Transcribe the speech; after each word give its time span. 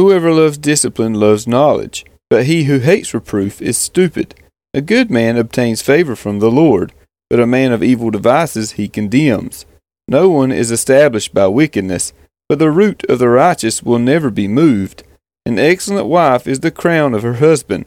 Whoever 0.00 0.32
loves 0.32 0.56
discipline 0.56 1.12
loves 1.12 1.46
knowledge, 1.46 2.06
but 2.30 2.46
he 2.46 2.64
who 2.64 2.78
hates 2.78 3.12
reproof 3.12 3.60
is 3.60 3.76
stupid. 3.76 4.34
A 4.72 4.80
good 4.80 5.10
man 5.10 5.36
obtains 5.36 5.82
favor 5.82 6.16
from 6.16 6.38
the 6.38 6.50
Lord, 6.50 6.94
but 7.28 7.38
a 7.38 7.46
man 7.46 7.70
of 7.70 7.82
evil 7.82 8.10
devices 8.10 8.72
he 8.72 8.88
condemns. 8.88 9.66
No 10.08 10.30
one 10.30 10.52
is 10.52 10.70
established 10.70 11.34
by 11.34 11.48
wickedness, 11.48 12.14
but 12.48 12.58
the 12.58 12.70
root 12.70 13.04
of 13.10 13.18
the 13.18 13.28
righteous 13.28 13.82
will 13.82 13.98
never 13.98 14.30
be 14.30 14.48
moved. 14.48 15.02
An 15.44 15.58
excellent 15.58 16.06
wife 16.06 16.46
is 16.46 16.60
the 16.60 16.70
crown 16.70 17.12
of 17.12 17.22
her 17.22 17.34
husband, 17.34 17.84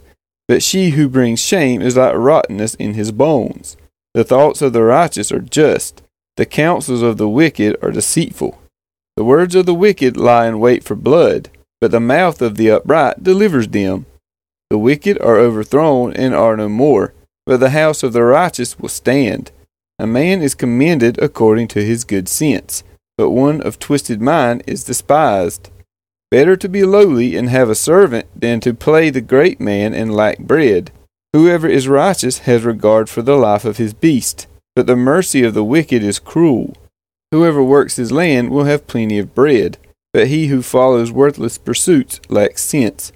but 0.47 0.61
she 0.61 0.91
who 0.91 1.09
brings 1.09 1.39
shame 1.39 1.81
is 1.81 1.97
like 1.97 2.13
rottenness 2.13 2.75
in 2.75 2.93
his 2.93 3.11
bones. 3.11 3.75
The 4.13 4.23
thoughts 4.23 4.61
of 4.61 4.71
the 4.71 4.83
righteous 4.83 5.31
are 5.31 5.39
just, 5.39 6.03
the 6.37 6.45
counsels 6.45 7.01
of 7.01 7.17
the 7.17 7.27
wicked 7.27 7.75
are 7.81 7.89
deceitful. 7.89 8.61
The 9.17 9.23
words 9.23 9.55
of 9.55 9.65
the 9.65 9.73
wicked 9.73 10.15
lie 10.15 10.45
in 10.45 10.59
wait 10.59 10.83
for 10.83 10.93
blood, 10.93 11.49
but 11.83 11.91
the 11.91 11.99
mouth 11.99 12.41
of 12.41 12.55
the 12.55 12.71
upright 12.71 13.21
delivers 13.21 13.67
them. 13.67 14.05
The 14.69 14.77
wicked 14.77 15.19
are 15.19 15.35
overthrown 15.35 16.13
and 16.13 16.33
are 16.33 16.55
no 16.55 16.69
more, 16.69 17.13
but 17.45 17.59
the 17.59 17.71
house 17.71 18.03
of 18.03 18.13
the 18.13 18.23
righteous 18.23 18.79
will 18.79 18.87
stand. 18.87 19.51
A 19.99 20.07
man 20.07 20.41
is 20.41 20.55
commended 20.55 21.21
according 21.21 21.67
to 21.67 21.83
his 21.83 22.05
good 22.05 22.29
sense, 22.29 22.85
but 23.17 23.31
one 23.31 23.61
of 23.63 23.79
twisted 23.79 24.21
mind 24.21 24.63
is 24.65 24.85
despised. 24.85 25.71
Better 26.31 26.55
to 26.55 26.69
be 26.69 26.85
lowly 26.85 27.35
and 27.35 27.49
have 27.49 27.69
a 27.69 27.75
servant 27.75 28.27
than 28.33 28.61
to 28.61 28.73
play 28.73 29.09
the 29.09 29.19
great 29.19 29.59
man 29.59 29.93
and 29.93 30.15
lack 30.15 30.39
bread. 30.39 30.89
Whoever 31.33 31.67
is 31.67 31.89
righteous 31.89 32.37
has 32.47 32.63
regard 32.63 33.09
for 33.09 33.21
the 33.21 33.35
life 33.35 33.65
of 33.65 33.75
his 33.75 33.93
beast, 33.93 34.47
but 34.73 34.87
the 34.87 34.95
mercy 34.95 35.43
of 35.43 35.53
the 35.53 35.65
wicked 35.65 36.01
is 36.01 36.17
cruel. 36.17 36.77
Whoever 37.33 37.61
works 37.61 37.97
his 37.97 38.13
land 38.13 38.51
will 38.51 38.63
have 38.63 38.87
plenty 38.87 39.19
of 39.19 39.35
bread, 39.35 39.77
but 40.13 40.27
he 40.27 40.47
who 40.47 40.61
follows 40.61 41.11
worthless 41.11 41.57
pursuits 41.57 42.21
lacks 42.29 42.61
sense. 42.61 43.11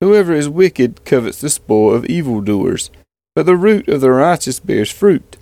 Whoever 0.00 0.32
is 0.32 0.48
wicked 0.48 1.04
covets 1.04 1.40
the 1.40 1.50
spoil 1.50 1.94
of 1.94 2.06
evildoers, 2.06 2.90
but 3.34 3.46
the 3.46 3.56
root 3.56 3.88
of 3.88 4.00
the 4.00 4.10
righteous 4.10 4.58
bears 4.58 4.90
fruit. 4.90 5.36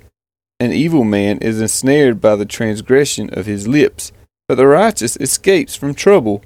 An 0.59 0.73
evil 0.73 1.05
man 1.05 1.39
is 1.39 1.61
ensnared 1.61 2.21
by 2.21 2.35
the 2.35 2.47
transgression 2.47 3.29
of 3.33 3.47
his 3.47 3.69
lips, 3.69 4.13
but 4.49 4.57
the 4.57 4.67
righteous 4.67 5.17
escapes 5.19 5.77
from 5.77 5.95
trouble. 5.95 6.43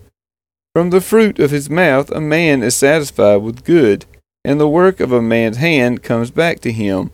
From 0.74 0.90
the 0.90 1.00
fruit 1.00 1.38
of 1.38 1.50
his 1.50 1.70
mouth 1.70 2.10
a 2.10 2.20
man 2.20 2.62
is 2.62 2.76
satisfied 2.76 3.36
with 3.36 3.64
good, 3.64 4.06
and 4.44 4.60
the 4.60 4.68
work 4.68 5.00
of 5.00 5.12
a 5.12 5.22
man's 5.22 5.58
hand 5.58 6.02
comes 6.02 6.30
back 6.30 6.60
to 6.60 6.72
him. 6.72 7.10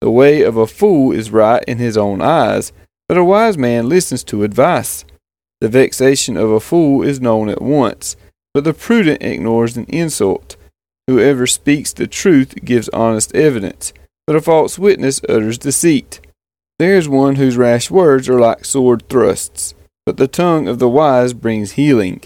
The 0.00 0.10
way 0.10 0.42
of 0.42 0.56
a 0.56 0.66
fool 0.66 1.12
is 1.12 1.30
right 1.30 1.64
in 1.64 1.78
his 1.78 1.96
own 1.96 2.20
eyes, 2.20 2.72
but 3.08 3.16
a 3.16 3.24
wise 3.24 3.56
man 3.56 3.88
listens 3.88 4.22
to 4.24 4.44
advice. 4.44 5.04
The 5.60 5.68
vexation 5.68 6.36
of 6.36 6.50
a 6.50 6.60
fool 6.60 7.02
is 7.02 7.20
known 7.20 7.48
at 7.48 7.62
once, 7.62 8.16
but 8.52 8.64
the 8.64 8.74
prudent 8.74 9.22
ignores 9.22 9.76
an 9.76 9.84
insult. 9.84 10.56
Whoever 11.06 11.46
speaks 11.46 11.92
the 11.92 12.06
truth 12.06 12.54
gives 12.64 12.88
honest 12.90 13.34
evidence, 13.34 13.92
but 14.26 14.36
a 14.36 14.40
false 14.40 14.78
witness 14.78 15.20
utters 15.28 15.58
deceit. 15.58 16.20
There 16.78 16.96
is 16.96 17.08
one 17.08 17.36
whose 17.36 17.56
rash 17.56 17.90
words 17.90 18.28
are 18.28 18.38
like 18.38 18.64
sword 18.64 19.08
thrusts, 19.08 19.74
but 20.06 20.16
the 20.16 20.28
tongue 20.28 20.66
of 20.66 20.78
the 20.78 20.88
wise 20.88 21.32
brings 21.32 21.72
healing. 21.72 22.22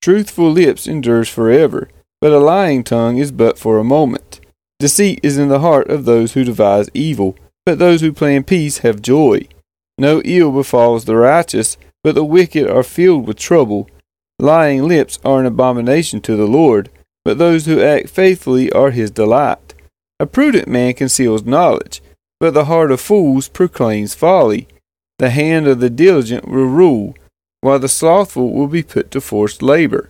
Truthful 0.00 0.50
lips 0.50 0.86
endures 0.86 1.28
forever, 1.28 1.88
but 2.20 2.32
a 2.32 2.38
lying 2.38 2.84
tongue 2.84 3.18
is 3.18 3.30
but 3.30 3.58
for 3.58 3.78
a 3.78 3.84
moment. 3.84 4.40
Deceit 4.78 5.20
is 5.22 5.38
in 5.38 5.48
the 5.48 5.60
heart 5.60 5.88
of 5.88 6.04
those 6.04 6.32
who 6.32 6.42
devise 6.42 6.88
evil, 6.94 7.36
but 7.64 7.78
those 7.78 8.00
who 8.00 8.12
plan 8.12 8.42
peace 8.42 8.78
have 8.78 9.00
joy. 9.00 9.46
No 9.98 10.20
ill 10.24 10.50
befalls 10.50 11.04
the 11.04 11.16
righteous, 11.16 11.76
but 12.04 12.14
the 12.14 12.24
wicked 12.24 12.68
are 12.68 12.82
filled 12.82 13.26
with 13.26 13.38
trouble. 13.38 13.88
Lying 14.38 14.88
lips 14.88 15.18
are 15.24 15.40
an 15.40 15.46
abomination 15.46 16.20
to 16.22 16.36
the 16.36 16.46
Lord, 16.46 16.90
but 17.24 17.38
those 17.38 17.66
who 17.66 17.80
act 17.80 18.08
faithfully 18.08 18.72
are 18.72 18.90
his 18.90 19.10
delight. 19.10 19.74
A 20.18 20.26
prudent 20.26 20.68
man 20.68 20.94
conceals 20.94 21.44
knowledge, 21.44 22.02
but 22.40 22.54
the 22.54 22.64
heart 22.64 22.90
of 22.90 23.00
fools 23.00 23.48
proclaims 23.48 24.14
folly. 24.14 24.68
The 25.18 25.30
hand 25.30 25.68
of 25.68 25.80
the 25.80 25.90
diligent 25.90 26.48
will 26.48 26.66
rule, 26.66 27.14
while 27.60 27.78
the 27.78 27.88
slothful 27.88 28.52
will 28.52 28.66
be 28.66 28.82
put 28.82 29.10
to 29.12 29.20
forced 29.20 29.62
labor. 29.62 30.08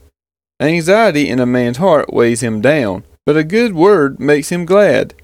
Anxiety 0.60 1.28
in 1.28 1.41
a 1.41 1.47
man's 1.47 1.76
heart 1.76 2.12
weighs 2.12 2.42
him 2.42 2.60
down, 2.60 3.04
but 3.26 3.36
a 3.36 3.44
good 3.44 3.75
word 3.75 4.19
makes 4.19 4.50
him 4.50 4.64
glad. 4.64 5.14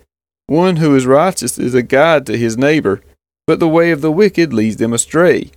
One 0.46 0.76
who 0.76 0.94
is 0.96 1.06
righteous 1.06 1.58
is 1.58 1.74
a 1.74 1.82
guide 1.82 2.26
to 2.26 2.36
his 2.36 2.56
neighbor, 2.56 3.00
but 3.46 3.60
the 3.60 3.68
way 3.68 3.90
of 3.90 4.00
the 4.00 4.12
wicked 4.12 4.52
leads 4.52 4.76
them 4.76 4.92
astray. 4.92 5.50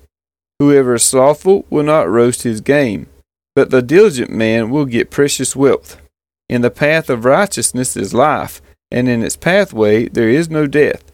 Whoever 0.61 0.94
is 0.94 1.03
slothful 1.03 1.66
will 1.72 1.81
not 1.81 2.07
roast 2.07 2.44
his 2.44 2.61
game, 2.61 3.07
but 3.55 3.72
the 3.72 3.81
diligent 3.81 4.29
man 4.29 4.69
will 4.69 4.85
get 4.85 5.09
precious 5.09 5.55
wealth. 5.55 5.99
In 6.49 6.61
the 6.61 6.69
path 6.69 7.09
of 7.09 7.25
righteousness 7.25 7.97
is 7.97 8.13
life, 8.13 8.61
and 8.91 9.09
in 9.09 9.23
its 9.23 9.35
pathway 9.35 10.07
there 10.07 10.29
is 10.29 10.51
no 10.51 10.67
death. 10.67 11.10